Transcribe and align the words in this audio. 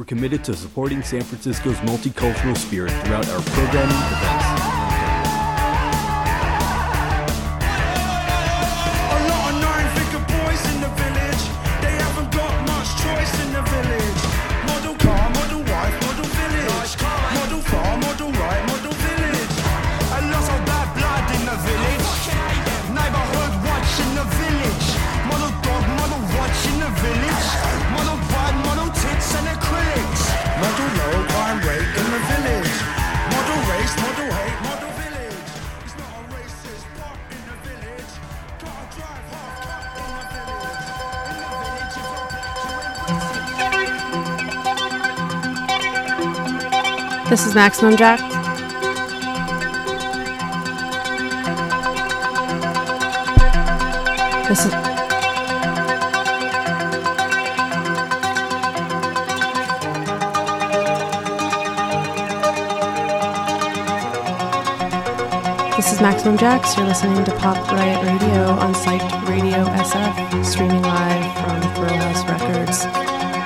We're 0.00 0.06
committed 0.06 0.42
to 0.44 0.54
supporting 0.54 1.02
San 1.02 1.20
Francisco's 1.20 1.76
multicultural 1.80 2.56
spirit 2.56 2.90
throughout 3.04 3.28
our 3.28 3.42
programming, 3.42 3.94
events, 3.94 4.39
is 47.50 47.54
Maximum 47.56 47.96
Jack. 47.96 48.20
This 54.48 54.66
is. 54.66 54.72
This 65.76 65.92
is 65.92 66.00
Maximum 66.00 66.38
Jax. 66.38 66.76
You're 66.76 66.86
listening 66.86 67.24
to 67.24 67.32
Pop 67.36 67.56
Riot 67.72 68.04
Radio 68.04 68.44
on 68.50 68.74
Site 68.74 69.02
Radio 69.28 69.64
SF, 69.64 70.44
streaming 70.44 70.82
live 70.82 71.34
from 71.42 71.74
Thrill 71.74 71.94
House 71.94 72.24
Records 72.28 72.84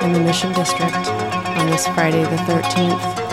in 0.03 0.13
the 0.13 0.19
Mission 0.19 0.53
District 0.53 0.93
on 0.93 1.67
this 1.67 1.87
Friday 1.87 2.23
the 2.23 2.37
13th. 2.45 3.24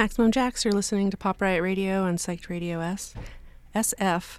Maximum 0.00 0.32
Jax. 0.32 0.64
You're 0.64 0.72
listening 0.72 1.10
to 1.10 1.18
Pop 1.18 1.42
Riot 1.42 1.62
Radio 1.62 2.04
on 2.04 2.16
Psyched 2.16 2.48
Radio 2.48 2.80
S, 2.80 3.14
SF, 3.74 4.38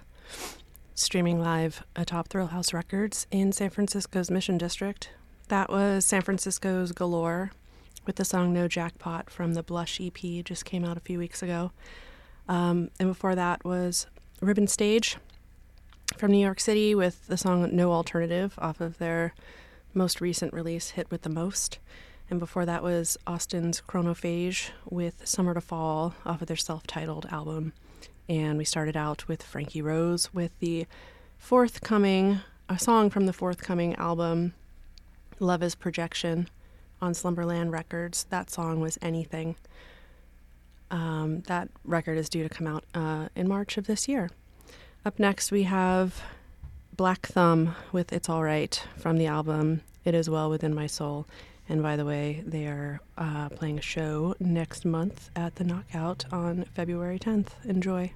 streaming 0.96 1.40
live 1.40 1.84
atop 1.94 2.26
Thrill 2.26 2.48
House 2.48 2.72
Records 2.72 3.28
in 3.30 3.52
San 3.52 3.70
Francisco's 3.70 4.28
Mission 4.28 4.58
District. 4.58 5.10
That 5.46 5.70
was 5.70 6.04
San 6.04 6.22
Francisco's 6.22 6.90
Galore 6.90 7.52
with 8.04 8.16
the 8.16 8.24
song 8.24 8.52
No 8.52 8.66
Jackpot 8.66 9.30
from 9.30 9.54
the 9.54 9.62
Blush 9.62 10.00
EP, 10.00 10.44
just 10.44 10.64
came 10.64 10.84
out 10.84 10.96
a 10.96 11.00
few 11.00 11.20
weeks 11.20 11.44
ago. 11.44 11.70
Um, 12.48 12.90
and 12.98 13.08
before 13.08 13.36
that 13.36 13.64
was 13.64 14.08
Ribbon 14.40 14.66
Stage 14.66 15.16
from 16.16 16.32
New 16.32 16.44
York 16.44 16.58
City 16.58 16.92
with 16.92 17.28
the 17.28 17.36
song 17.36 17.68
No 17.70 17.92
Alternative 17.92 18.52
off 18.58 18.80
of 18.80 18.98
their 18.98 19.32
most 19.94 20.20
recent 20.20 20.52
release, 20.52 20.90
Hit 20.90 21.08
with 21.12 21.22
the 21.22 21.30
Most. 21.30 21.78
And 22.32 22.40
before 22.40 22.64
that 22.64 22.82
was 22.82 23.18
Austin's 23.26 23.82
Chronophage 23.86 24.70
with 24.88 25.28
Summer 25.28 25.52
to 25.52 25.60
Fall 25.60 26.14
off 26.24 26.40
of 26.40 26.48
their 26.48 26.56
self 26.56 26.86
titled 26.86 27.26
album. 27.30 27.74
And 28.26 28.56
we 28.56 28.64
started 28.64 28.96
out 28.96 29.28
with 29.28 29.42
Frankie 29.42 29.82
Rose 29.82 30.32
with 30.32 30.58
the 30.58 30.86
forthcoming, 31.36 32.40
a 32.70 32.78
song 32.78 33.10
from 33.10 33.26
the 33.26 33.34
forthcoming 33.34 33.94
album, 33.96 34.54
Love 35.40 35.62
as 35.62 35.74
Projection, 35.74 36.48
on 37.02 37.12
Slumberland 37.12 37.70
Records. 37.70 38.24
That 38.30 38.48
song 38.48 38.80
was 38.80 38.98
Anything. 39.02 39.56
Um, 40.90 41.42
that 41.48 41.68
record 41.84 42.16
is 42.16 42.30
due 42.30 42.44
to 42.44 42.48
come 42.48 42.66
out 42.66 42.84
uh, 42.94 43.28
in 43.36 43.46
March 43.46 43.76
of 43.76 43.86
this 43.86 44.08
year. 44.08 44.30
Up 45.04 45.18
next, 45.18 45.52
we 45.52 45.64
have 45.64 46.22
Black 46.96 47.26
Thumb 47.26 47.74
with 47.92 48.10
It's 48.10 48.30
Alright 48.30 48.86
from 48.96 49.18
the 49.18 49.26
album 49.26 49.82
It 50.06 50.14
Is 50.14 50.30
Well 50.30 50.48
Within 50.48 50.74
My 50.74 50.86
Soul. 50.86 51.26
And 51.68 51.82
by 51.82 51.96
the 51.96 52.04
way, 52.04 52.42
they 52.46 52.66
are 52.66 53.00
uh, 53.16 53.48
playing 53.50 53.78
a 53.78 53.82
show 53.82 54.34
next 54.40 54.84
month 54.84 55.30
at 55.36 55.56
the 55.56 55.64
Knockout 55.64 56.24
on 56.32 56.64
February 56.74 57.18
10th. 57.18 57.50
Enjoy. 57.64 58.12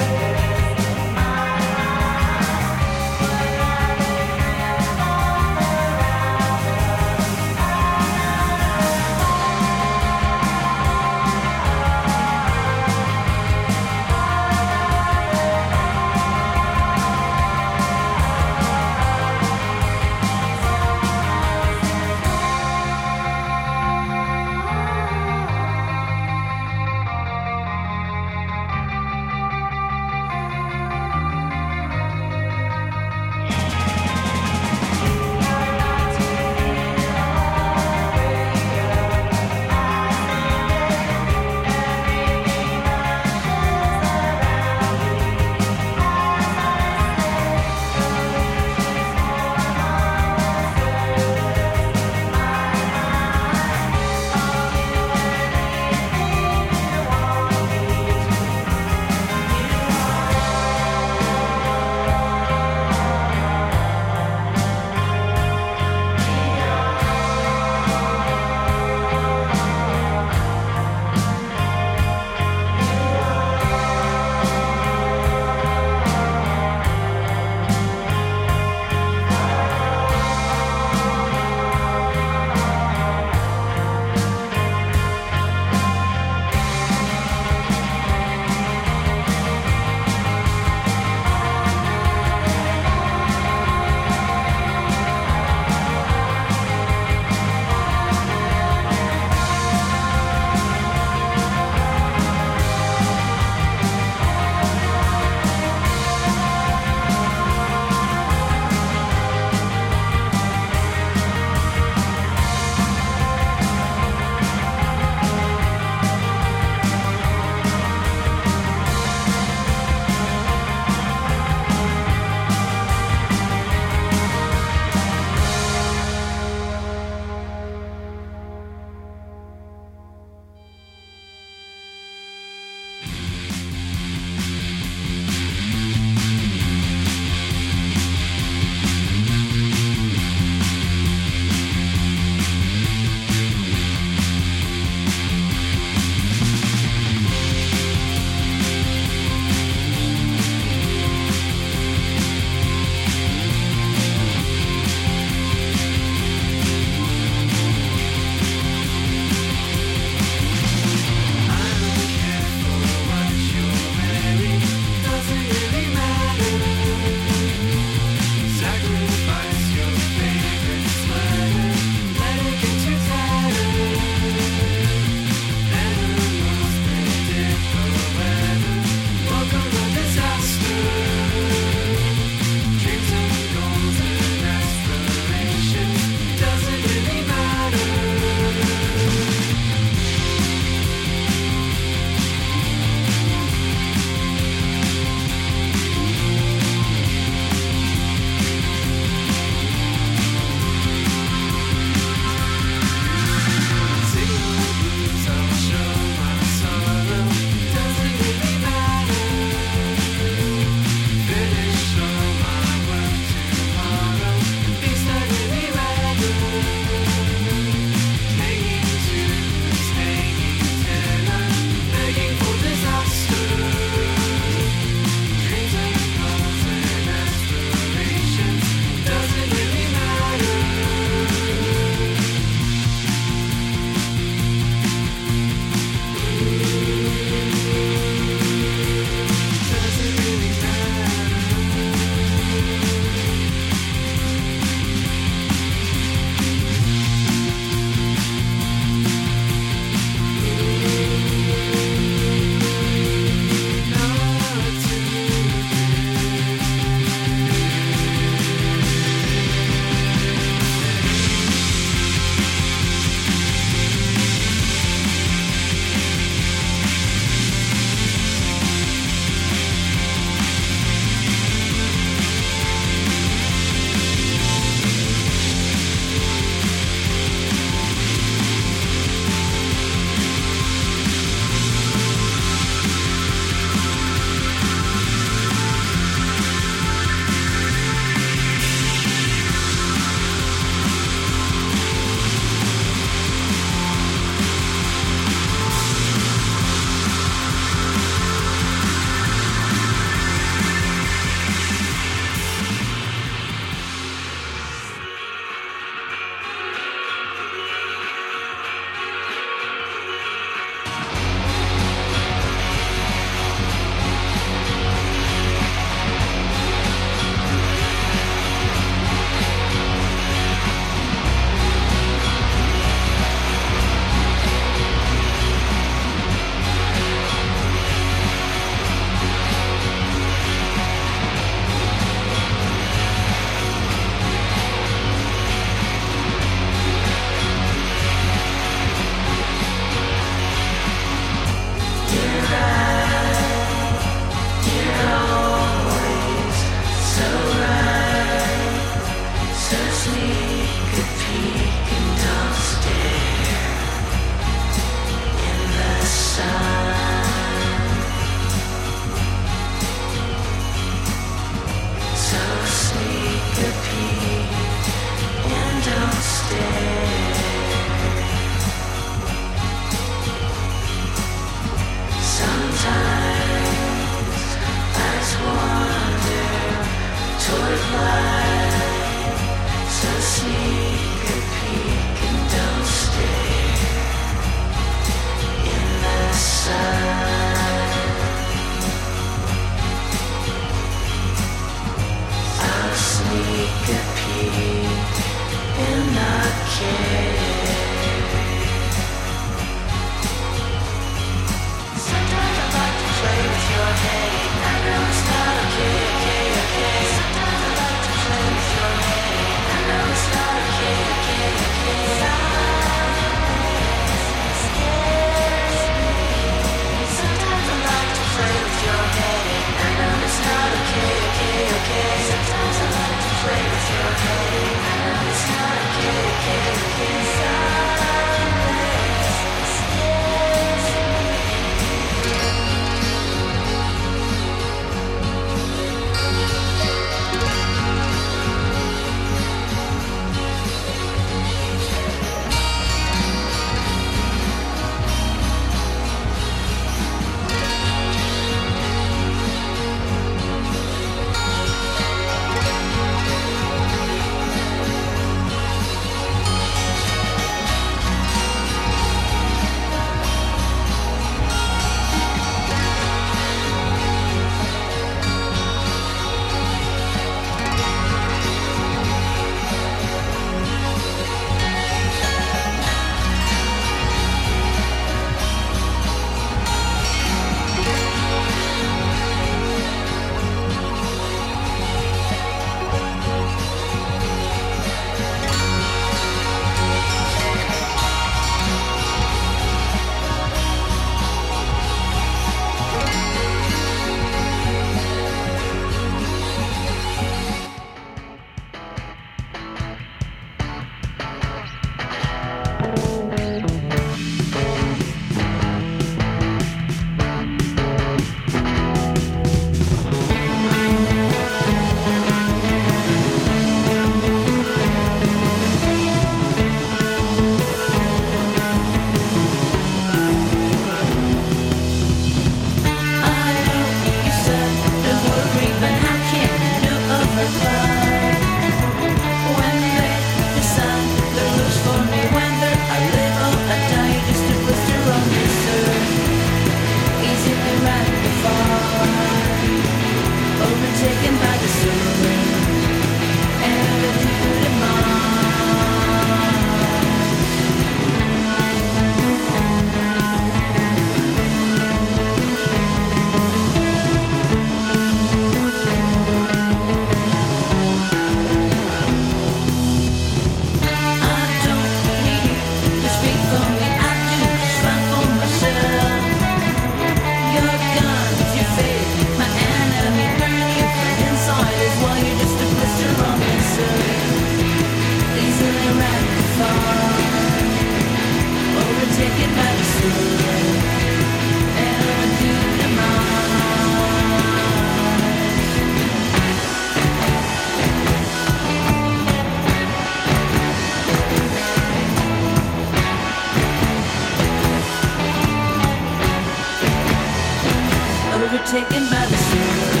medicine. 599.11 600.00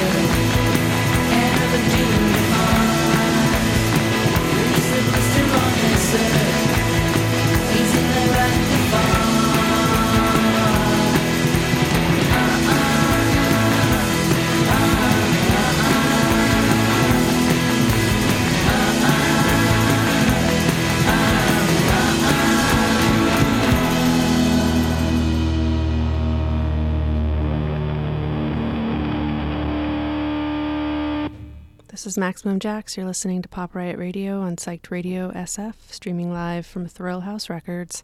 Is 32.05 32.17
Maximum 32.17 32.59
Jax. 32.59 32.95
You're 32.95 33.05
listening 33.05 33.41
to 33.41 33.49
Pop 33.49 33.75
Riot 33.75 33.97
Radio 33.97 34.39
on 34.39 34.55
Psyched 34.55 34.89
Radio 34.91 35.29
SF, 35.31 35.73
streaming 35.89 36.31
live 36.31 36.65
from 36.65 36.87
Thrill 36.87 37.21
House 37.21 37.49
Records 37.49 38.03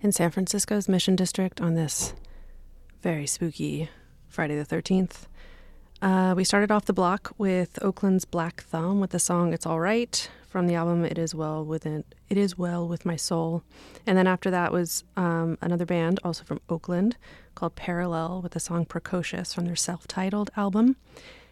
in 0.00 0.10
San 0.10 0.30
Francisco's 0.30 0.88
Mission 0.88 1.16
District 1.16 1.60
on 1.60 1.74
this 1.74 2.14
very 3.02 3.26
spooky 3.26 3.90
Friday 4.28 4.56
the 4.56 4.64
13th. 4.64 5.26
Uh, 6.00 6.34
we 6.36 6.44
started 6.44 6.70
off 6.70 6.86
the 6.86 6.92
block 6.92 7.34
with 7.36 7.78
Oakland's 7.82 8.24
Black 8.24 8.62
Thumb 8.62 9.00
with 9.00 9.10
the 9.10 9.18
song 9.18 9.52
"It's 9.52 9.66
All 9.66 9.80
Right" 9.80 10.30
from 10.48 10.66
the 10.66 10.74
album 10.74 11.04
"It 11.04 11.18
Is 11.18 11.34
Well 11.34 11.64
Within 11.64 12.04
It 12.28 12.38
Is 12.38 12.56
Well 12.56 12.88
with 12.88 13.04
My 13.04 13.16
Soul," 13.16 13.62
and 14.06 14.16
then 14.16 14.26
after 14.26 14.50
that 14.50 14.72
was 14.72 15.04
um, 15.16 15.58
another 15.60 15.84
band, 15.84 16.20
also 16.24 16.42
from 16.42 16.60
Oakland, 16.68 17.16
called 17.54 17.76
Parallel, 17.76 18.40
with 18.42 18.52
the 18.52 18.60
song 18.60 18.84
"Precocious" 18.86 19.52
from 19.52 19.66
their 19.66 19.76
self-titled 19.76 20.50
album. 20.56 20.96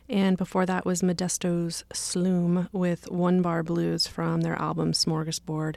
And 0.08 0.36
before 0.36 0.66
that 0.66 0.84
was 0.84 1.02
Modesto's 1.02 1.84
Sloom 1.92 2.68
with 2.72 3.10
One 3.10 3.40
Bar 3.40 3.62
Blues 3.62 4.06
from 4.06 4.42
their 4.42 4.60
album 4.60 4.92
Smorgasbord. 4.92 5.76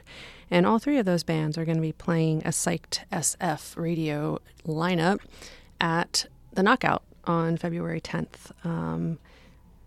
And 0.50 0.66
all 0.66 0.78
three 0.78 0.98
of 0.98 1.06
those 1.06 1.22
bands 1.22 1.56
are 1.56 1.64
going 1.64 1.78
to 1.78 1.82
be 1.82 1.92
playing 1.92 2.42
a 2.42 2.50
Psyched 2.50 3.00
SF 3.10 3.76
radio 3.76 4.38
lineup 4.66 5.20
at 5.80 6.26
the 6.52 6.62
Knockout 6.62 7.02
on 7.24 7.56
February 7.56 8.00
10th. 8.00 8.52
Um, 8.64 9.18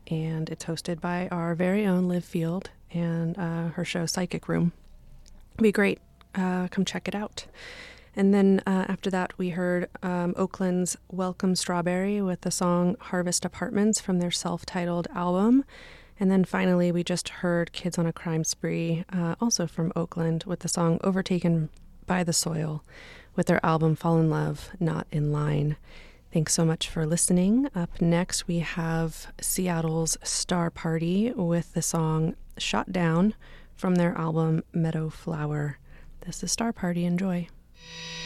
and 0.07 0.49
it's 0.49 0.65
hosted 0.65 0.99
by 0.99 1.27
our 1.29 1.53
very 1.53 1.85
own 1.85 2.07
Liv 2.07 2.25
Field 2.25 2.71
and 2.91 3.37
uh, 3.37 3.69
her 3.69 3.85
show 3.85 4.05
Psychic 4.05 4.47
Room. 4.47 4.71
It'll 5.53 5.63
be 5.63 5.71
great. 5.71 5.99
Uh, 6.33 6.67
come 6.69 6.85
check 6.85 7.07
it 7.07 7.15
out. 7.15 7.45
And 8.15 8.33
then 8.33 8.61
uh, 8.67 8.85
after 8.87 9.09
that, 9.09 9.37
we 9.37 9.49
heard 9.49 9.89
um, 10.03 10.33
Oakland's 10.37 10.97
Welcome 11.09 11.55
Strawberry 11.55 12.21
with 12.21 12.41
the 12.41 12.51
song 12.51 12.97
Harvest 12.99 13.45
Apartments 13.45 14.01
from 14.01 14.19
their 14.19 14.31
self 14.31 14.65
titled 14.65 15.07
album. 15.15 15.63
And 16.19 16.29
then 16.29 16.43
finally, 16.43 16.91
we 16.91 17.03
just 17.03 17.29
heard 17.29 17.71
Kids 17.71 17.97
on 17.97 18.05
a 18.05 18.13
Crime 18.13 18.43
Spree, 18.43 19.05
uh, 19.11 19.35
also 19.39 19.65
from 19.65 19.91
Oakland, 19.95 20.43
with 20.45 20.59
the 20.59 20.67
song 20.67 20.99
Overtaken 21.03 21.69
by 22.05 22.23
the 22.23 22.33
Soil 22.33 22.83
with 23.35 23.47
their 23.47 23.65
album 23.65 23.95
Fall 23.95 24.19
in 24.19 24.29
Love, 24.29 24.69
Not 24.79 25.07
in 25.11 25.31
Line. 25.31 25.77
Thanks 26.33 26.53
so 26.53 26.65
much 26.65 26.87
for 26.87 27.05
listening. 27.05 27.69
Up 27.75 28.01
next, 28.01 28.47
we 28.47 28.59
have 28.59 29.27
Seattle's 29.41 30.17
Star 30.23 30.69
Party 30.69 31.31
with 31.31 31.73
the 31.73 31.81
song 31.81 32.35
Shot 32.57 32.91
Down 32.91 33.33
from 33.75 33.95
their 33.95 34.17
album 34.17 34.63
Meadow 34.73 35.09
Flower. 35.09 35.77
This 36.21 36.43
is 36.43 36.51
Star 36.51 36.71
Party. 36.71 37.05
Enjoy 37.05 37.47
you 37.81 38.20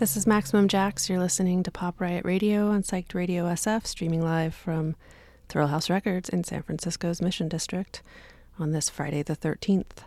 This 0.00 0.16
is 0.16 0.26
Maximum 0.26 0.66
Jax. 0.66 1.10
You're 1.10 1.18
listening 1.18 1.62
to 1.62 1.70
Pop 1.70 2.00
Riot 2.00 2.24
Radio 2.24 2.68
on 2.68 2.82
Psyched 2.82 3.12
Radio 3.12 3.44
SF, 3.44 3.86
streaming 3.86 4.22
live 4.22 4.54
from 4.54 4.96
Thrill 5.50 5.66
House 5.66 5.90
Records 5.90 6.30
in 6.30 6.42
San 6.42 6.62
Francisco's 6.62 7.20
Mission 7.20 7.50
District 7.50 8.00
on 8.58 8.70
this 8.70 8.88
Friday 8.88 9.22
the 9.22 9.36
13th. 9.36 9.98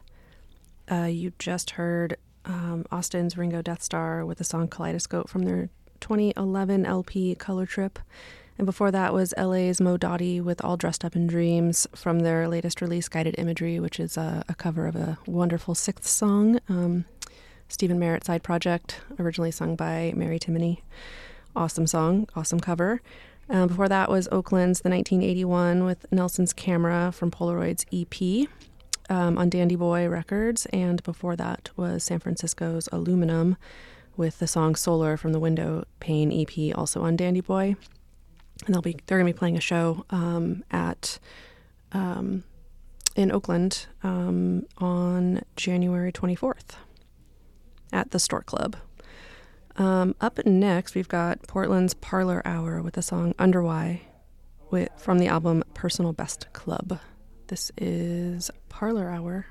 Uh, 0.92 1.06
you 1.06 1.32
just 1.38 1.70
heard 1.70 2.18
um, 2.44 2.88
Austin's 2.92 3.38
Ringo 3.38 3.62
Deathstarr 3.62 4.26
with 4.26 4.40
the 4.40 4.44
song 4.44 4.68
Kaleidoscope 4.68 5.30
from 5.30 5.44
their 5.44 5.70
2011 6.00 6.88
LP 6.88 7.36
Color 7.36 7.68
Trip. 7.68 8.00
And 8.58 8.66
before 8.66 8.90
that 8.90 9.14
was 9.14 9.32
LA's 9.38 9.80
Mo 9.80 9.98
Dottie 9.98 10.42
with 10.42 10.60
All 10.66 10.76
Dressed 10.76 11.06
Up 11.06 11.16
in 11.16 11.28
Dreams 11.28 11.86
from 11.94 12.22
their 12.22 12.48
latest 12.48 12.82
release, 12.82 13.08
Guided 13.08 13.36
Imagery, 13.38 13.80
which 13.80 14.00
is 14.00 14.18
a, 14.18 14.44
a 14.50 14.56
cover 14.56 14.88
of 14.88 14.96
a 14.96 15.20
wonderful 15.28 15.76
6ths 15.76 16.06
song. 16.06 16.60
Um, 16.68 17.06
Stephin 17.74 17.98
Merritt 17.98 18.24
side 18.24 18.44
project, 18.44 19.02
originally 19.18 19.50
sung 19.50 19.76
by 19.76 20.14
Mary 20.16 20.38
Timony. 20.38 20.82
Awesome 21.56 21.88
song, 21.88 22.28
awesome 22.36 22.60
cover. 22.60 23.02
Um, 23.50 23.68
before 23.68 23.90
that 23.90 24.12
was 24.12 24.28
Oakland's 24.28 24.82
The 24.82 24.92
1981 24.92 25.84
with 25.84 26.06
Nelson's 26.12 26.54
Camera 26.54 27.12
from 27.12 27.32
Polaroid's 27.32 27.84
EP 27.92 28.48
um, 29.10 29.40
on 29.40 29.50
Dandy 29.50 29.76
Boy 29.76 30.08
Records. 30.08 30.68
And 30.68 31.02
before 31.02 31.36
that 31.36 31.72
was 31.76 32.04
San 32.04 32.20
Francisco's 32.20 32.88
Aluminum 32.92 33.58
with 34.16 34.38
the 34.38 34.48
song 34.48 34.76
Solar 34.76 35.18
from 35.18 35.34
the 35.34 35.40
Window 35.40 35.84
Pane 36.00 36.32
EP, 36.32 36.78
also 36.78 37.02
on 37.02 37.16
Dandy 37.16 37.42
Boy. 37.42 37.76
And 38.68 38.76
they'll 38.76 38.84
be 38.84 38.98
they're 39.08 39.18
going 39.18 39.28
to 39.28 39.34
be 39.34 39.38
playing 39.38 39.58
a 39.58 39.62
show 39.62 40.06
um, 40.12 40.64
at 40.70 41.18
um, 41.92 42.44
in 43.16 43.32
Oakland 43.32 43.88
um, 44.04 44.68
on 44.78 45.42
January 45.56 46.12
24th 46.12 46.76
at 47.94 48.12
the 48.12 48.20
Stork 48.20 48.46
Club. 48.46 48.76
Um, 49.78 50.16
up 50.20 50.46
next, 50.46 50.94
we've 50.96 51.08
got 51.08 51.48
Portland's 51.48 51.94
Parlor 51.94 52.42
Hour 52.46 52.82
with 52.82 52.96
the 52.96 53.02
song 53.02 53.34
Underwhy 53.36 54.02
with, 54.70 54.90
from 54.98 55.20
the 55.20 55.28
album 55.28 55.64
Personal 55.74 56.14
Best 56.14 56.52
Club. 56.54 57.00
This 57.48 57.72
is 57.78 58.52
Parlor 58.70 59.10
Hour. 59.10 59.46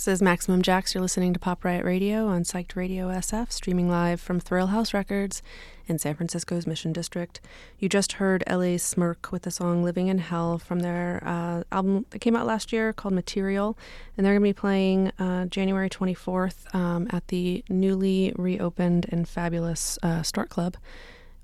This 0.00 0.08
is 0.08 0.22
Maximum 0.22 0.62
Jax. 0.62 0.94
You're 0.94 1.02
listening 1.02 1.34
to 1.34 1.38
Pop 1.38 1.62
Riot 1.62 1.84
Radio 1.84 2.26
on 2.26 2.42
Psyched 2.42 2.74
Radio 2.74 3.08
SF, 3.08 3.52
streaming 3.52 3.90
live 3.90 4.18
from 4.18 4.40
Thrill 4.40 4.68
House 4.68 4.94
Records 4.94 5.42
in 5.88 5.98
San 5.98 6.14
Francisco's 6.14 6.66
Mission 6.66 6.94
District. 6.94 7.38
You 7.78 7.90
just 7.90 8.12
heard 8.12 8.42
LA 8.48 8.78
Smirk 8.78 9.30
with 9.30 9.42
the 9.42 9.50
song 9.50 9.84
Living 9.84 10.06
in 10.06 10.16
Hell 10.16 10.56
from 10.56 10.80
their 10.80 11.22
uh, 11.26 11.64
album 11.70 12.06
that 12.10 12.20
came 12.20 12.34
out 12.34 12.46
last 12.46 12.72
year 12.72 12.94
called 12.94 13.12
Material. 13.12 13.76
And 14.16 14.24
they're 14.24 14.32
going 14.32 14.42
to 14.42 14.48
be 14.48 14.58
playing 14.58 15.08
uh, 15.18 15.44
January 15.44 15.90
24th 15.90 16.74
um, 16.74 17.06
at 17.10 17.28
the 17.28 17.62
newly 17.68 18.32
reopened 18.38 19.04
and 19.10 19.28
fabulous 19.28 19.98
uh, 20.02 20.22
Stork 20.22 20.48
Club 20.48 20.78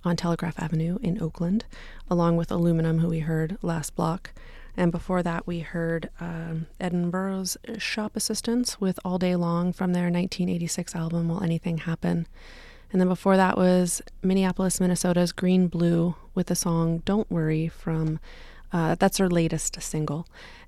on 0.03 0.17
Telegraph 0.17 0.59
Avenue 0.59 0.97
in 1.03 1.21
Oakland, 1.21 1.67
along 2.09 2.39
with 2.39 2.51
Aluminum, 2.51 3.01
who 3.01 3.09
we 3.09 3.19
heard 3.19 3.59
last 3.61 3.95
block. 3.95 4.31
And 4.77 4.93
before 4.93 5.23
that, 5.23 5.47
we 5.47 5.61
heard 5.61 6.11
um, 6.21 6.67
Edinburgh's 6.79 7.57
Shop 7.79 8.15
Assistants 8.15 8.81
with 8.81 9.01
All 9.05 9.19
Day 9.19 9.35
Long 9.35 9.73
from 9.73 9.93
their 9.93 10.05
1986 10.05 10.95
album, 10.95 11.29
Will 11.29 11.43
Anything 11.43 11.79
Happen? 11.79 12.27
And 12.93 13.01
then 13.01 13.09
before 13.09 13.37
that 13.37 13.57
was 13.57 14.03
Minneapolis, 14.23 14.81
Minnesota's 14.81 15.33
Green 15.33 15.69
Blue 15.69 16.15
with 16.35 16.49
the 16.49 16.55
song 16.55 16.99
Don't 17.05 17.31
Worry 17.31 17.69
from, 17.69 18.21
uh, 18.73 18.95
that's 18.97 19.19
their 19.19 19.31
latest 19.31 19.81
single. 19.81 20.27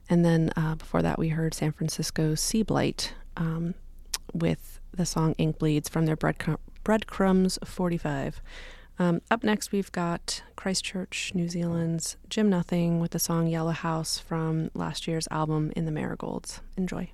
And 0.08 0.24
then 0.24 0.52
uh, 0.56 0.74
before 0.74 1.02
that, 1.02 1.18
we 1.18 1.28
heard 1.28 1.52
San 1.52 1.72
Francisco's 1.72 2.40
Sea 2.40 2.62
Blight 2.62 3.12
um, 3.36 3.74
with 4.32 4.80
the 4.92 5.06
song 5.06 5.34
Ink 5.38 5.58
Bleeds 5.58 5.88
from 5.88 6.06
their 6.06 6.16
Breadcrumbs 6.16 7.58
45. 7.64 8.40
Um, 8.98 9.22
up 9.30 9.44
next, 9.44 9.70
we've 9.70 9.92
got 9.92 10.42
Christchurch, 10.56 11.32
New 11.34 11.48
Zealand's 11.48 12.16
Jim 12.28 12.50
Nothing 12.50 13.00
with 13.00 13.12
the 13.12 13.18
song 13.18 13.46
Yellow 13.46 13.70
House 13.70 14.18
from 14.18 14.70
last 14.74 15.06
year's 15.06 15.28
album 15.30 15.72
In 15.76 15.84
the 15.84 15.92
Marigolds. 15.92 16.60
Enjoy. 16.76 17.10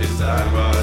It's 0.00 0.20
right? 0.20 0.77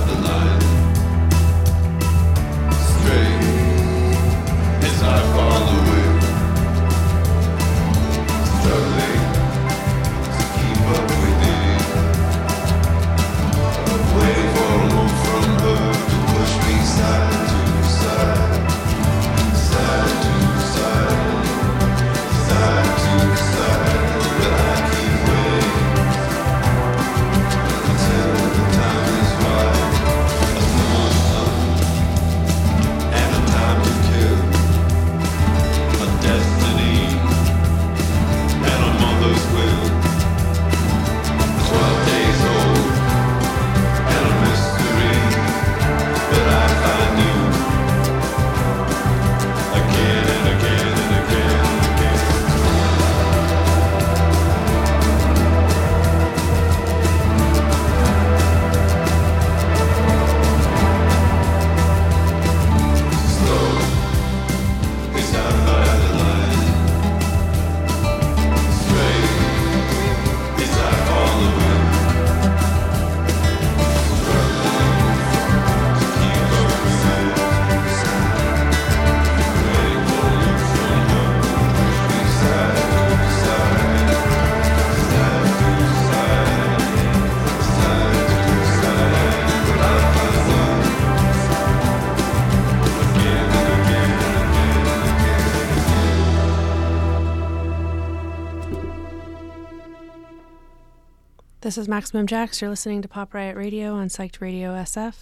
This 101.75 101.81
is 101.81 101.89
Maximum 101.89 102.25
Jax. 102.25 102.61
You're 102.61 102.69
listening 102.69 103.01
to 103.01 103.09
Pop 103.09 103.33
Riot 103.33 103.57
Radio 103.57 103.95
on 103.95 104.07
Psyched 104.07 104.39
Radio 104.39 104.69
SF, 104.75 105.15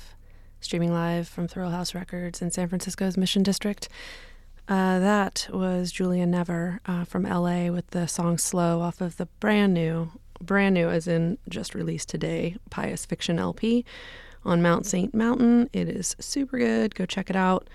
streaming 0.61 0.93
live 0.93 1.27
from 1.27 1.47
Thrill 1.47 1.71
House 1.71 1.95
Records 1.95 2.43
in 2.43 2.51
San 2.51 2.67
Francisco's 2.67 3.17
Mission 3.17 3.41
District. 3.41 3.89
Uh, 4.67 4.99
that 4.99 5.47
was 5.51 5.91
Julia 5.91 6.27
Never 6.27 6.79
uh, 6.85 7.05
from 7.05 7.23
LA 7.23 7.71
with 7.71 7.87
the 7.87 8.05
song 8.05 8.37
Slow 8.37 8.81
off 8.81 9.01
of 9.01 9.17
the 9.17 9.25
brand 9.39 9.73
new, 9.73 10.11
brand 10.39 10.75
new 10.75 10.89
as 10.89 11.07
in 11.07 11.39
just 11.49 11.73
released 11.73 12.09
today, 12.09 12.55
Pious 12.69 13.03
Fiction 13.03 13.39
LP 13.39 13.83
on 14.45 14.61
Mount 14.61 14.85
St. 14.85 15.11
Mountain. 15.11 15.71
It 15.73 15.89
is 15.89 16.15
super 16.19 16.59
good. 16.59 16.93
Go 16.93 17.07
check 17.07 17.31
it 17.31 17.35
out. 17.35 17.67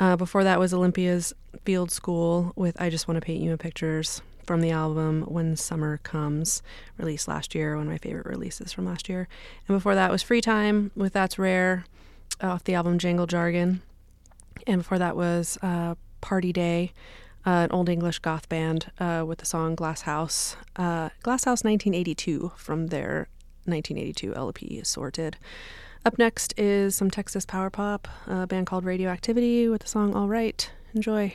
Uh, 0.00 0.16
before 0.16 0.42
that 0.42 0.58
was 0.58 0.74
Olympia's 0.74 1.32
Field 1.64 1.92
School 1.92 2.52
with 2.56 2.76
I 2.80 2.90
Just 2.90 3.06
Want 3.06 3.18
to 3.18 3.24
Paint 3.24 3.44
You 3.44 3.52
in 3.52 3.58
Pictures 3.58 4.20
from 4.46 4.60
the 4.60 4.70
album 4.70 5.22
When 5.22 5.56
Summer 5.56 5.98
Comes, 5.98 6.62
released 6.98 7.28
last 7.28 7.54
year, 7.54 7.76
one 7.76 7.86
of 7.86 7.92
my 7.92 7.98
favorite 7.98 8.26
releases 8.26 8.72
from 8.72 8.86
last 8.86 9.08
year. 9.08 9.28
And 9.68 9.76
before 9.76 9.94
that 9.94 10.10
was 10.10 10.22
Free 10.22 10.40
Time 10.40 10.90
with 10.94 11.12
That's 11.12 11.38
Rare 11.38 11.84
off 12.40 12.64
the 12.64 12.74
album 12.74 12.98
Jangle 12.98 13.26
Jargon. 13.26 13.82
And 14.66 14.80
before 14.80 14.98
that 14.98 15.16
was 15.16 15.58
uh, 15.62 15.96
Party 16.20 16.52
Day, 16.52 16.92
uh, 17.46 17.50
an 17.50 17.72
old 17.72 17.88
English 17.88 18.18
goth 18.20 18.48
band 18.48 18.90
uh, 18.98 19.24
with 19.26 19.38
the 19.38 19.46
song 19.46 19.74
Glass 19.74 20.02
House. 20.02 20.56
Uh, 20.76 21.10
Glass 21.22 21.44
House 21.44 21.62
1982 21.64 22.52
from 22.56 22.88
their 22.88 23.28
1982 23.64 24.34
LP 24.34 24.80
Sorted. 24.82 25.36
Up 26.04 26.18
next 26.18 26.54
is 26.56 26.94
some 26.94 27.10
Texas 27.10 27.44
power 27.44 27.68
pop, 27.68 28.06
a 28.26 28.46
band 28.46 28.66
called 28.66 28.84
Radioactivity 28.84 29.68
with 29.68 29.82
the 29.82 29.88
song 29.88 30.14
All 30.14 30.28
Right. 30.28 30.70
Enjoy. 30.94 31.34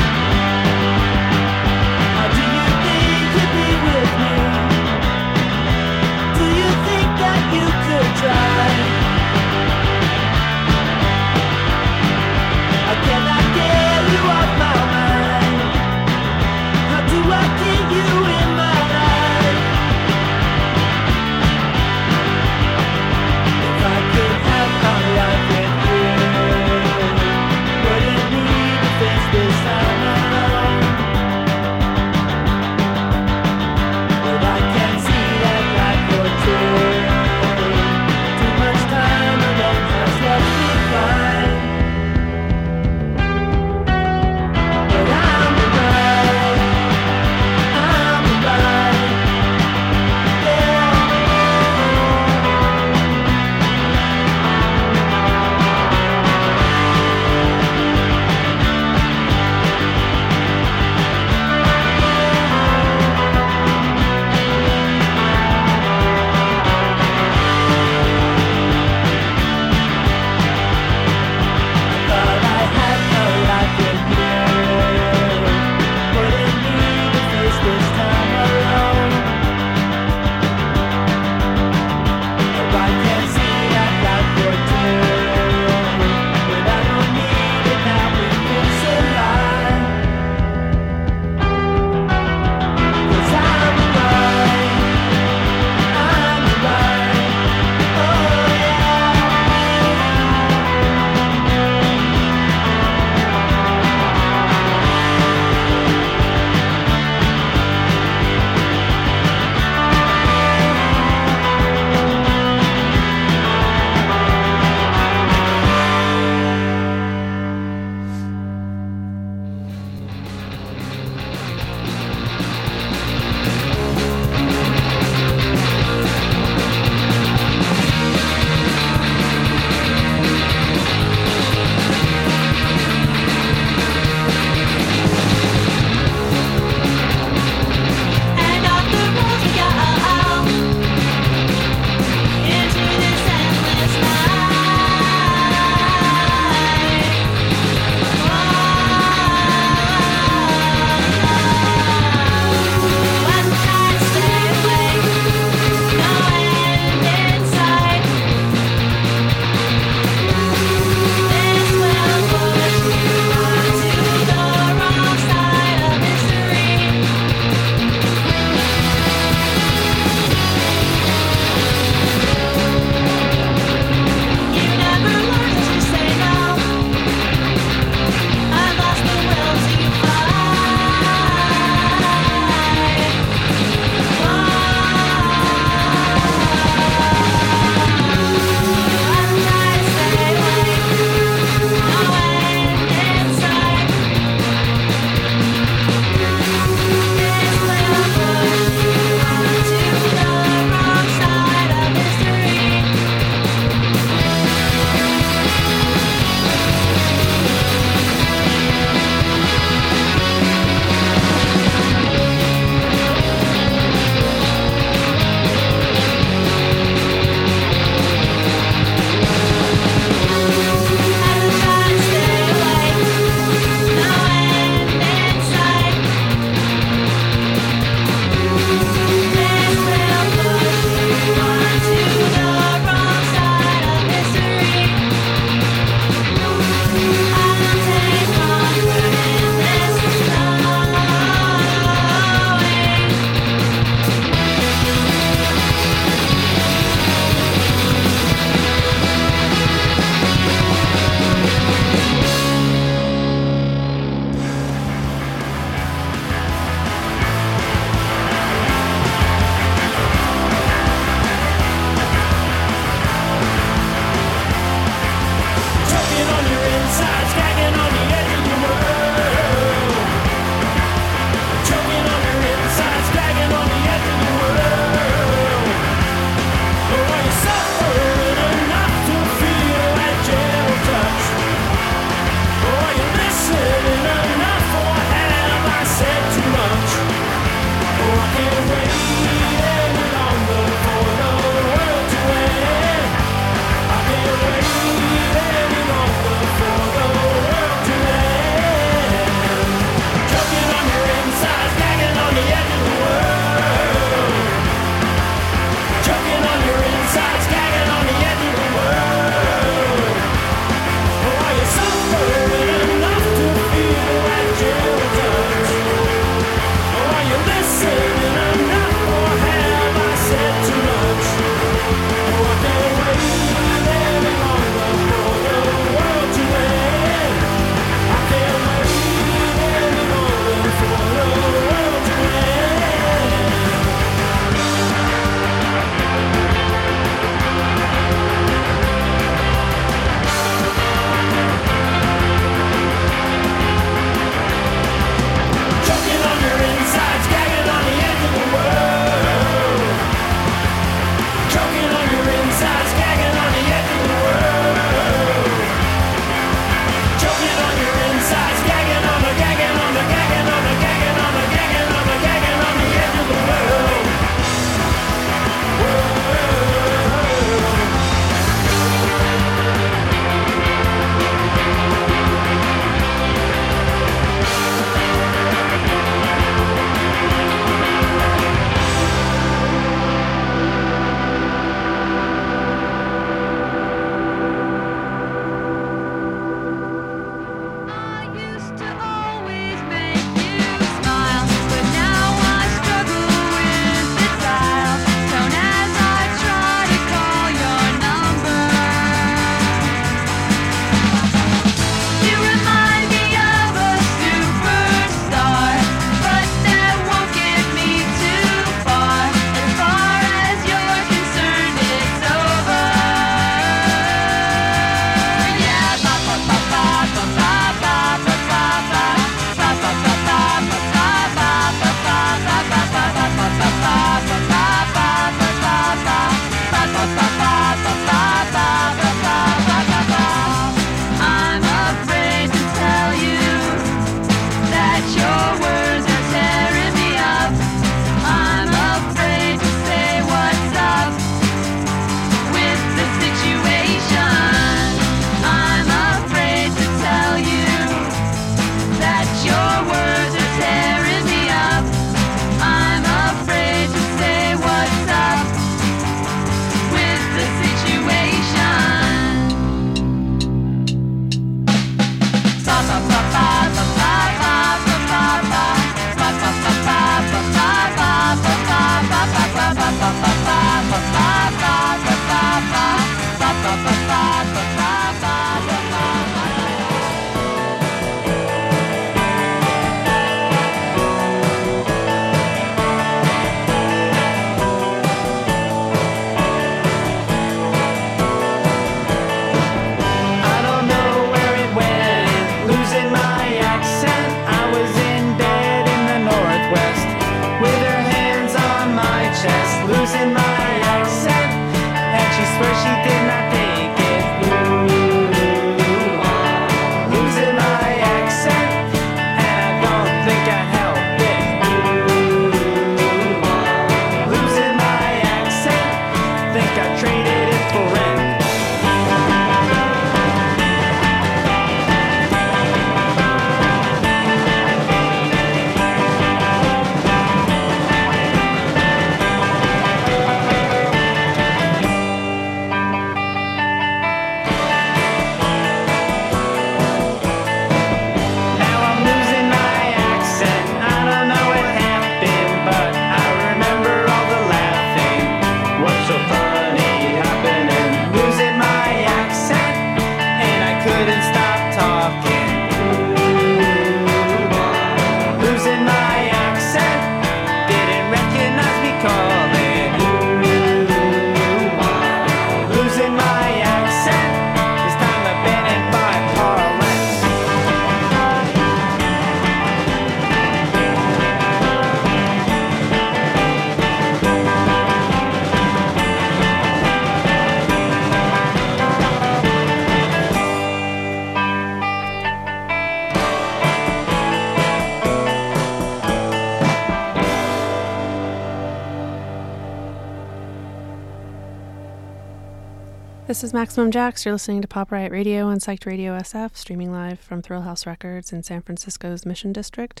This 593.42 593.48
is 593.48 593.54
Maximum 593.54 593.90
Jax. 593.90 594.24
You're 594.24 594.34
listening 594.34 594.62
to 594.62 594.68
Pop 594.68 594.92
Riot 594.92 595.10
Radio 595.10 595.48
on 595.48 595.58
Psyched 595.58 595.84
Radio 595.84 596.16
SF, 596.16 596.56
streaming 596.56 596.92
live 596.92 597.18
from 597.18 597.42
Thrill 597.42 597.62
House 597.62 597.86
Records 597.86 598.32
in 598.32 598.44
San 598.44 598.62
Francisco's 598.62 599.26
Mission 599.26 599.52
District. 599.52 600.00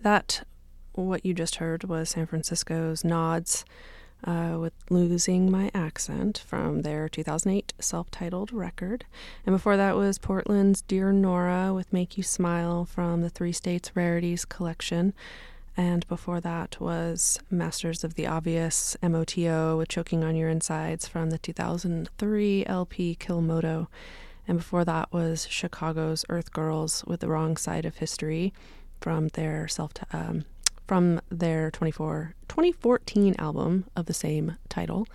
That, 0.00 0.44
what 0.90 1.24
you 1.24 1.32
just 1.32 1.54
heard, 1.56 1.84
was 1.84 2.10
San 2.10 2.26
Francisco's 2.26 3.04
Nods 3.04 3.64
uh, 4.24 4.56
with 4.58 4.72
Losing 4.90 5.48
My 5.48 5.70
Accent 5.72 6.42
from 6.44 6.82
their 6.82 7.08
2008 7.08 7.72
self 7.78 8.10
titled 8.10 8.52
record. 8.52 9.04
And 9.46 9.54
before 9.54 9.76
that 9.76 9.94
was 9.94 10.18
Portland's 10.18 10.82
Dear 10.82 11.12
Nora 11.12 11.72
with 11.72 11.92
Make 11.92 12.16
You 12.18 12.24
Smile 12.24 12.84
from 12.84 13.20
the 13.20 13.30
Three 13.30 13.52
States 13.52 13.94
Rarities 13.94 14.44
collection. 14.44 15.14
And 15.76 16.06
before 16.06 16.40
that 16.40 16.78
was 16.80 17.38
Masters 17.50 18.04
of 18.04 18.14
the 18.14 18.26
Obvious, 18.26 18.96
MOTO, 19.02 19.78
with 19.78 19.88
Choking 19.88 20.22
on 20.22 20.36
Your 20.36 20.50
Insides 20.50 21.08
from 21.08 21.30
the 21.30 21.38
2003 21.38 22.66
LP 22.66 23.16
Kilmoto. 23.18 23.86
And 24.46 24.58
before 24.58 24.84
that 24.84 25.12
was 25.12 25.46
Chicago's 25.48 26.24
Earth 26.28 26.52
Girls 26.52 27.04
with 27.06 27.20
The 27.20 27.28
Wrong 27.28 27.56
Side 27.56 27.86
of 27.86 27.96
History 27.96 28.52
from 29.00 29.28
their 29.28 29.66
self 29.66 29.92
um, 30.12 30.44
from 30.86 31.20
their 31.30 31.70
24, 31.70 32.34
2014 32.48 33.34
album 33.38 33.86
of 33.96 34.06
the 34.06 34.14
same 34.14 34.56
title. 34.68 35.06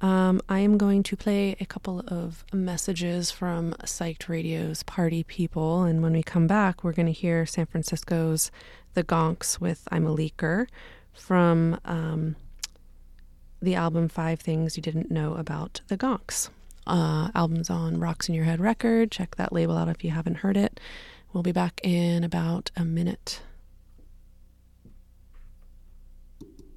Um, 0.00 0.40
I 0.48 0.60
am 0.60 0.78
going 0.78 1.02
to 1.04 1.16
play 1.16 1.56
a 1.60 1.66
couple 1.66 2.00
of 2.06 2.44
messages 2.52 3.30
from 3.30 3.72
Psyched 3.82 4.28
Radio's 4.28 4.82
Party 4.84 5.24
People, 5.24 5.82
and 5.82 6.02
when 6.02 6.12
we 6.12 6.22
come 6.22 6.46
back, 6.46 6.84
we're 6.84 6.92
going 6.92 7.06
to 7.06 7.12
hear 7.12 7.44
San 7.46 7.66
Francisco's 7.66 8.50
The 8.98 9.04
Gonks 9.04 9.60
with 9.60 9.86
I'm 9.92 10.08
a 10.08 10.10
Leaker 10.12 10.66
from 11.12 11.78
um, 11.84 12.34
the 13.62 13.76
album 13.76 14.08
Five 14.08 14.40
Things 14.40 14.76
You 14.76 14.82
Didn't 14.82 15.08
Know 15.08 15.34
About 15.34 15.82
the 15.86 15.96
Gonks. 15.96 16.48
Uh, 16.84 17.30
album's 17.32 17.70
on 17.70 18.00
Rocks 18.00 18.28
in 18.28 18.34
Your 18.34 18.42
Head 18.42 18.58
record. 18.58 19.12
Check 19.12 19.36
that 19.36 19.52
label 19.52 19.76
out 19.76 19.86
if 19.86 20.02
you 20.02 20.10
haven't 20.10 20.38
heard 20.38 20.56
it. 20.56 20.80
We'll 21.32 21.44
be 21.44 21.52
back 21.52 21.80
in 21.84 22.24
about 22.24 22.72
a 22.76 22.84
minute. 22.84 23.40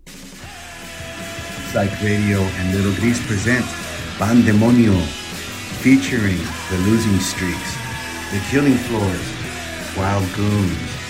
Psych 0.05 2.03
Radio 2.03 2.37
and 2.37 2.75
Little 2.75 2.93
Gris 3.01 3.25
present 3.25 3.65
Bandemonio, 4.19 5.01
featuring 5.81 6.37
The 6.69 6.77
Losing 6.87 7.17
Streaks, 7.17 7.77
The 8.31 8.39
Killing 8.51 8.75
Floors, 8.75 9.97
Wild 9.97 10.31
Goons, 10.35 11.00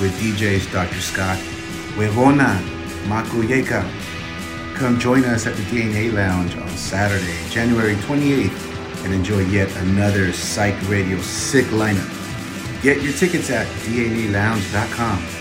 with 0.00 0.12
DJs 0.20 0.72
Dr. 0.72 1.00
Scott, 1.00 1.38
Huevona, 1.94 2.56
Makuyeka. 3.04 3.84
Come 4.74 4.98
join 4.98 5.24
us 5.24 5.46
at 5.46 5.54
the 5.56 5.62
DNA 5.64 6.12
Lounge 6.12 6.56
on 6.56 6.68
Saturday, 6.70 7.36
January 7.50 7.94
28th, 7.96 9.04
and 9.04 9.12
enjoy 9.12 9.40
yet 9.46 9.74
another 9.76 10.32
Psych 10.32 10.76
Radio 10.88 11.18
sick 11.18 11.66
lineup. 11.66 12.82
Get 12.82 13.02
your 13.02 13.12
tickets 13.12 13.50
at 13.50 13.66
DNALounge.com. 13.84 15.39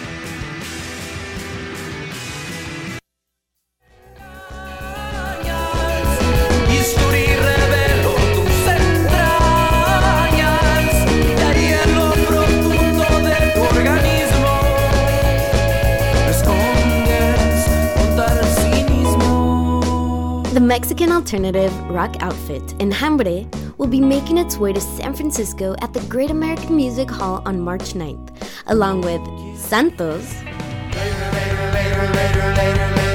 Mexican 20.69 21.11
alternative 21.11 21.73
rock 21.89 22.15
outfit 22.19 22.61
Enjambre 22.77 23.49
will 23.79 23.87
be 23.87 23.99
making 23.99 24.37
its 24.37 24.55
way 24.55 24.71
to 24.71 24.79
San 24.79 25.15
Francisco 25.15 25.75
at 25.81 25.93
the 25.93 25.99
Great 26.01 26.29
American 26.29 26.75
Music 26.75 27.09
Hall 27.09 27.41
on 27.47 27.59
March 27.59 27.93
9th, 27.95 28.29
along 28.67 29.01
with 29.01 29.19
Santos, 29.57 30.27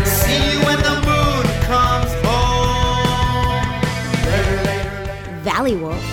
See 0.04 0.40
you 0.50 0.58
when 0.66 0.80
the 0.82 0.96
moon 1.06 1.46
comes 1.70 2.12
home. 2.26 3.62
Valley 5.44 5.76
Wolf, 5.76 6.04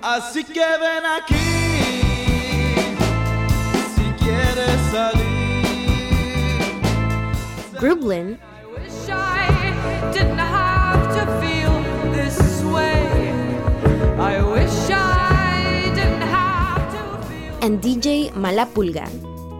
Así 0.00 0.44
que 0.44 0.78
ven 0.78 1.04
aquí 1.04 1.46
Si 3.96 4.06
quieres 4.22 4.80
salir. 4.92 5.26
Grublin, 7.80 8.38
wish 8.76 9.08
I 9.08 9.48
and 17.68 17.82
DJ 17.82 18.32
Malapulga. 18.32 19.06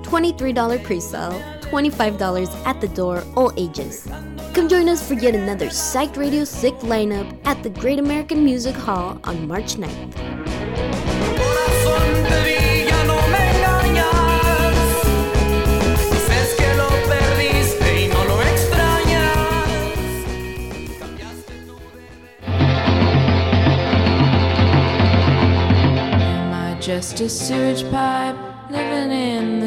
$23 0.02 0.82
pre-sale, 0.82 1.38
$25 1.60 2.66
at 2.66 2.80
the 2.80 2.88
door, 2.88 3.22
all 3.36 3.52
ages. 3.58 4.08
Come 4.54 4.68
join 4.68 4.88
us 4.88 5.06
for 5.06 5.14
yet 5.14 5.34
another 5.34 5.66
Psyched 5.66 6.16
Radio 6.16 6.44
Sick 6.44 6.74
lineup 6.78 7.28
at 7.44 7.62
the 7.62 7.68
Great 7.68 7.98
American 7.98 8.44
Music 8.44 8.74
Hall 8.74 9.20
on 9.24 9.46
March 9.46 9.76
9th. 9.76 10.57
Just 26.88 27.20
a 27.20 27.28
sewage 27.28 27.82
pipe 27.90 28.34
living 28.70 29.10
in 29.10 29.57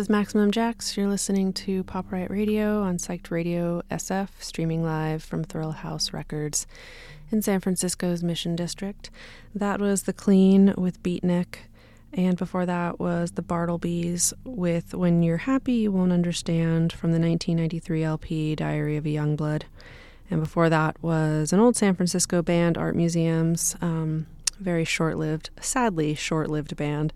is 0.00 0.08
Maximum 0.08 0.50
Jax. 0.50 0.96
You're 0.96 1.08
listening 1.08 1.52
to 1.52 1.84
Pop 1.84 2.10
Riot 2.10 2.30
Radio 2.30 2.80
on 2.80 2.96
Psyched 2.96 3.30
Radio 3.30 3.82
SF, 3.90 4.28
streaming 4.38 4.82
live 4.82 5.22
from 5.22 5.44
Thrill 5.44 5.72
House 5.72 6.14
Records 6.14 6.66
in 7.30 7.42
San 7.42 7.60
Francisco's 7.60 8.22
Mission 8.22 8.56
District. 8.56 9.10
That 9.54 9.78
was 9.78 10.04
The 10.04 10.14
Clean 10.14 10.72
with 10.78 11.02
Beatnik, 11.02 11.56
and 12.14 12.38
before 12.38 12.64
that 12.64 12.98
was 12.98 13.32
The 13.32 13.42
Bartlebys 13.42 14.32
with 14.42 14.94
When 14.94 15.22
You're 15.22 15.36
Happy 15.36 15.74
You 15.74 15.92
Won't 15.92 16.12
Understand 16.12 16.94
from 16.94 17.12
the 17.12 17.20
1993 17.20 18.02
LP 18.02 18.56
Diary 18.56 18.96
of 18.96 19.04
a 19.04 19.10
Youngblood. 19.10 19.64
And 20.30 20.40
before 20.40 20.70
that 20.70 20.96
was 21.02 21.52
an 21.52 21.60
old 21.60 21.76
San 21.76 21.94
Francisco 21.94 22.40
band, 22.40 22.78
Art 22.78 22.96
Museums, 22.96 23.76
um, 23.82 24.28
very 24.58 24.86
short 24.86 25.18
lived, 25.18 25.50
sadly 25.60 26.14
short 26.14 26.48
lived 26.48 26.74
band 26.74 27.12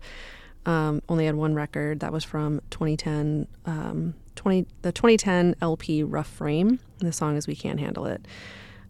um, 0.65 1.01
only 1.09 1.25
had 1.25 1.35
one 1.35 1.53
record. 1.53 1.99
That 1.99 2.11
was 2.11 2.23
from 2.23 2.61
2010 2.71 3.47
um, 3.65 4.15
20 4.35 4.67
the 4.81 4.91
2010 4.91 5.55
lp 5.61 6.03
rough 6.03 6.27
frame. 6.27 6.79
The 6.99 7.11
song 7.11 7.37
is 7.37 7.47
we 7.47 7.55
can't 7.55 7.79
handle 7.79 8.05
it. 8.05 8.27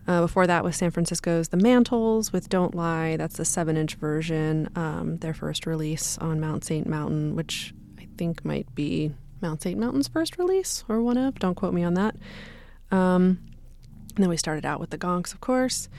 Uh, 0.07 0.22
before 0.22 0.45
that 0.45 0.64
was 0.64 0.76
san 0.76 0.91
francisco's 0.91 1.47
the 1.49 1.57
mantles 1.57 2.31
with 2.31 2.49
don't 2.49 2.76
lie. 2.76 3.18
That's 3.18 3.38
the 3.38 3.45
seven 3.45 3.77
inch 3.77 3.95
version 3.95 4.69
um, 4.76 5.18
their 5.18 5.34
first 5.34 5.65
release 5.65 6.18
on 6.19 6.39
mount 6.39 6.64
st 6.64 6.88
mountain 6.88 7.35
which 7.35 7.73
i 7.99 8.07
think 8.18 8.45
might 8.45 8.73
be 8.76 9.11
mount 9.41 9.61
st 9.61 9.80
mountain's 9.80 10.07
first 10.07 10.38
release 10.38 10.84
or 10.88 11.02
one 11.02 11.18
of. 11.18 11.39
Don't 11.39 11.56
quote 11.56 11.73
me 11.73 11.84
on 11.84 11.95
that. 11.95 12.15
Um, 12.91 13.39
and 14.15 14.23
then 14.23 14.30
we 14.30 14.38
started 14.38 14.65
out 14.65 14.80
with 14.80 14.91
the 14.91 14.97
gonks 14.97 15.34
of 15.34 15.41
course 15.41 15.89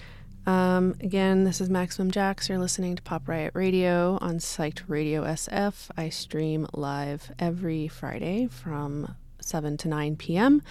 um, 0.46 0.94
again, 1.00 1.44
this 1.44 1.60
is 1.60 1.68
Maximum 1.68 2.10
Jax. 2.10 2.48
You're 2.48 2.58
listening 2.58 2.94
to 2.94 3.02
Pop 3.02 3.28
Riot 3.28 3.52
Radio 3.54 4.16
on 4.20 4.38
Psyched 4.38 4.82
Radio 4.86 5.24
SF. 5.24 5.90
I 5.96 6.08
stream 6.08 6.68
live 6.72 7.32
every 7.38 7.88
Friday 7.88 8.46
from 8.46 9.16
7 9.40 9.76
to 9.78 9.88
9 9.88 10.16
p.m. 10.16 10.62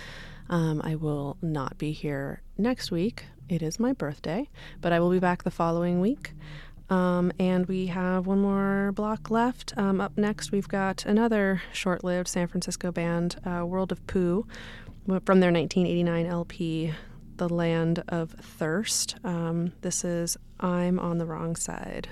Um, 0.49 0.81
I 0.83 0.95
will 0.95 1.37
not 1.41 1.77
be 1.77 1.91
here 1.91 2.41
next 2.57 2.89
week. 2.89 3.25
It 3.49 3.61
is 3.61 3.79
my 3.79 3.91
birthday, 3.91 4.49
but 4.79 4.93
I 4.93 4.99
will 5.01 5.11
be 5.11 5.19
back 5.19 5.43
the 5.43 5.51
following 5.51 5.99
week. 5.99 6.31
Um, 6.89 7.33
and 7.39 7.65
we 7.65 7.87
have 7.87 8.27
one 8.27 8.39
more 8.39 8.91
block 8.93 9.29
left. 9.29 9.73
Um, 9.77 9.99
up 9.99 10.17
next, 10.17 10.51
we've 10.51 10.69
got 10.69 11.05
another 11.05 11.61
short 11.73 12.03
lived 12.03 12.27
San 12.29 12.47
Francisco 12.47 12.91
band, 12.91 13.37
uh, 13.45 13.65
World 13.65 13.91
of 13.91 14.05
Pooh, 14.07 14.47
from 15.05 15.39
their 15.41 15.51
1989 15.51 16.25
LP, 16.27 16.93
the 17.37 17.49
land 17.49 18.03
of 18.07 18.31
thirst. 18.31 19.15
Um, 19.23 19.73
this 19.81 20.03
is 20.03 20.37
I'm 20.59 20.99
on 20.99 21.17
the 21.17 21.25
wrong 21.25 21.55
side. 21.55 22.07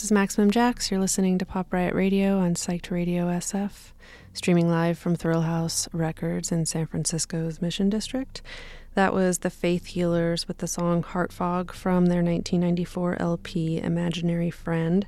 This 0.00 0.06
is 0.06 0.12
Maximum 0.12 0.50
Jax. 0.50 0.90
You're 0.90 0.98
listening 0.98 1.36
to 1.36 1.44
Pop 1.44 1.74
Riot 1.74 1.94
Radio 1.94 2.38
on 2.38 2.54
Psyched 2.54 2.90
Radio 2.90 3.26
SF, 3.26 3.92
streaming 4.32 4.66
live 4.66 4.96
from 4.96 5.14
Thrill 5.14 5.42
House 5.42 5.90
Records 5.92 6.50
in 6.50 6.64
San 6.64 6.86
Francisco's 6.86 7.60
Mission 7.60 7.90
District. 7.90 8.40
That 8.94 9.12
was 9.12 9.40
the 9.40 9.50
Faith 9.50 9.88
Healers 9.88 10.48
with 10.48 10.56
the 10.56 10.66
song 10.66 11.02
Heart 11.02 11.34
Fog 11.34 11.70
from 11.70 12.06
their 12.06 12.22
1994 12.22 13.20
LP 13.20 13.78
Imaginary 13.78 14.50
Friend. 14.50 15.06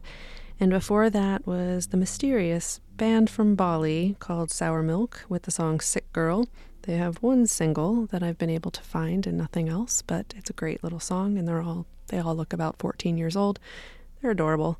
And 0.60 0.70
before 0.70 1.08
that 1.08 1.46
was 1.46 1.86
the 1.86 1.96
mysterious 1.96 2.82
band 2.98 3.30
from 3.30 3.54
Bali 3.54 4.16
called 4.18 4.50
Sour 4.50 4.82
Milk 4.82 5.24
with 5.26 5.44
the 5.44 5.50
song 5.50 5.80
Sick 5.80 6.12
Girl. 6.12 6.48
They 6.82 6.98
have 6.98 7.22
one 7.22 7.46
single 7.46 8.04
that 8.08 8.22
I've 8.22 8.36
been 8.36 8.50
able 8.50 8.72
to 8.72 8.82
find 8.82 9.26
and 9.26 9.38
nothing 9.38 9.70
else, 9.70 10.02
but 10.02 10.34
it's 10.36 10.50
a 10.50 10.52
great 10.52 10.84
little 10.84 11.00
song 11.00 11.38
and 11.38 11.48
they're 11.48 11.62
all 11.62 11.86
they 12.08 12.18
all 12.18 12.36
look 12.36 12.52
about 12.52 12.78
14 12.78 13.16
years 13.16 13.36
old 13.36 13.58
they're 14.22 14.30
adorable. 14.30 14.78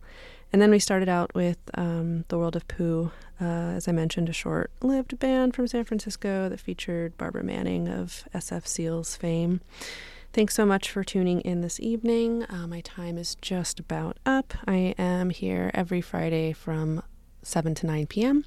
And 0.53 0.61
then 0.61 0.71
we 0.71 0.79
started 0.79 1.09
out 1.09 1.35
with 1.35 1.59
um, 1.75 2.25
The 2.29 2.39
World 2.39 2.57
of 2.57 2.69
Pooh, 2.69 3.11
uh, 3.41 3.45
as 3.45 3.89
I 3.89 3.93
mentioned, 3.93 4.29
a 4.29 4.35
short 4.35 4.71
lived 4.83 5.19
band 5.19 5.55
from 5.55 5.67
San 5.67 5.85
Francisco 5.85 6.49
that 6.49 6.61
featured 6.61 7.17
Barbara 7.17 7.43
Manning 7.43 7.89
of 7.89 8.25
SF 8.35 8.67
Seals 8.67 9.17
fame. 9.17 9.63
Thanks 10.33 10.55
so 10.55 10.65
much 10.65 10.91
for 10.91 11.05
tuning 11.05 11.41
in 11.41 11.61
this 11.63 11.81
evening. 11.81 12.45
Uh, 12.45 12.67
my 12.67 12.81
time 12.83 13.19
is 13.19 13.35
just 13.37 13.81
about 13.81 14.19
up. 14.25 14.55
I 14.67 14.95
am 14.99 15.31
here 15.31 15.71
every 15.75 16.01
Friday 16.01 16.53
from 16.53 17.03
7 17.43 17.75
to 17.77 17.87
9 17.87 18.07
p.m. 18.07 18.45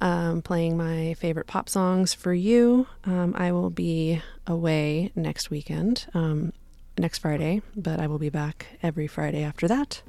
Um, 0.00 0.42
playing 0.42 0.76
my 0.76 1.14
favorite 1.14 1.46
pop 1.46 1.68
songs 1.68 2.14
for 2.14 2.32
you. 2.32 2.86
Um, 3.04 3.34
I 3.36 3.52
will 3.52 3.70
be 3.70 4.22
away 4.46 5.12
next 5.14 5.50
weekend. 5.50 6.06
Um, 6.14 6.52
next 6.98 7.18
Friday, 7.18 7.62
but 7.76 8.00
I 8.00 8.06
will 8.06 8.18
be 8.18 8.30
back 8.30 8.78
every 8.82 9.06
Friday 9.06 9.42
after 9.42 9.66
that. 9.68 10.02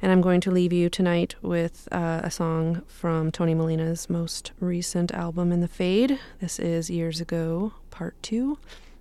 And 0.00 0.10
I'm 0.10 0.20
going 0.20 0.40
to 0.42 0.50
leave 0.50 0.72
you 0.72 0.90
tonight 0.90 1.36
with 1.42 1.88
uh, 1.92 2.22
a 2.24 2.30
song 2.30 2.82
from 2.88 3.30
Tony 3.30 3.54
Molina's 3.54 4.10
most 4.10 4.50
recent 4.58 5.12
album, 5.12 5.52
In 5.52 5.60
the 5.60 5.68
Fade. 5.68 6.18
This 6.40 6.58
is 6.58 6.90
Years 6.90 7.20
Ago, 7.20 7.74
Part 7.90 8.20
2. 8.22 8.58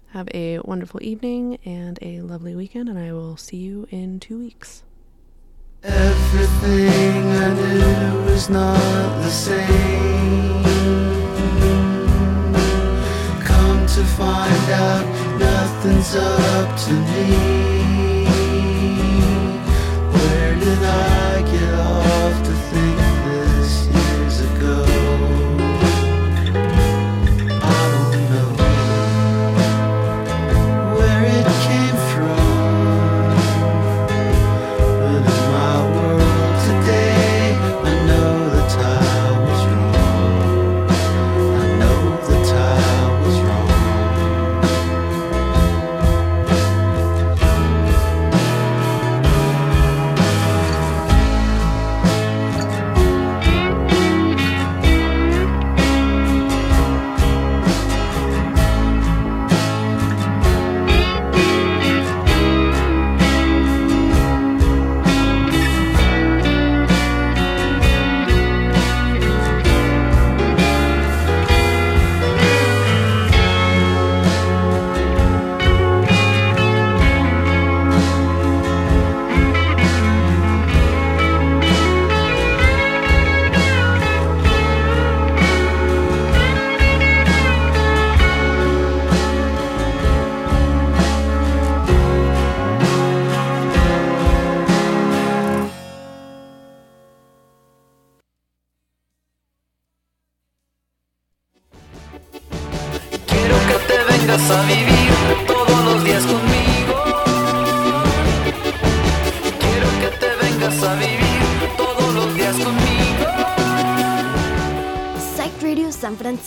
Have 0.10 0.28
a 0.34 0.60
wonderful 0.60 1.02
evening 1.02 1.58
and 1.66 1.98
a 2.02 2.22
lovely 2.22 2.56
weekend, 2.56 2.88
and 2.90 3.00
I 3.00 3.14
will 3.14 3.36
see 3.38 3.58
you 3.58 3.88
in 3.90 4.20
two 4.20 4.38
weeks. 4.38 4.84
Everything 5.84 7.26
I 7.32 7.54
knew 7.56 8.32
was 8.32 8.50
not 8.50 8.78
the 9.24 9.30
same. 9.32 10.64
Come 13.44 13.88
to 13.88 14.04
find 14.04 14.72
out, 14.72 15.21
nothing's 15.84 16.16
up 16.16 16.78
to 16.78 16.94
me. 16.94 17.81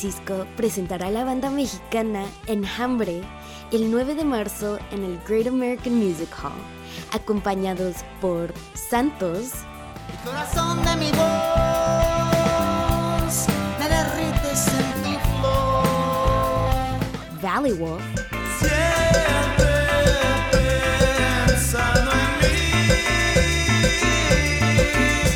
Francisco 0.05 0.47
presentará 0.55 1.07
a 1.07 1.11
la 1.11 1.25
banda 1.25 1.49
mexicana 1.49 2.27
Enjambre 2.47 3.23
el 3.73 3.91
9 3.91 4.15
de 4.15 4.25
marzo 4.25 4.79
en 4.91 5.03
el 5.03 5.19
Great 5.27 5.47
American 5.47 5.95
Music 5.95 6.29
Hall, 6.43 6.53
acompañados 7.13 8.05
por 8.21 8.53
Santos, 8.75 9.53
El 10.11 10.19
corazón 10.29 10.85
de 10.85 10.97
mi 10.97 11.11
voz 11.13 11.17
me 13.79 13.89
derrites 13.89 14.69
en 14.69 14.93
tu 15.05 15.19
flor. 15.41 15.89
Valley 17.41 17.73
Wolf, 17.73 18.05